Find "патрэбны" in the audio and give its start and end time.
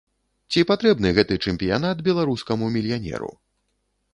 0.69-1.11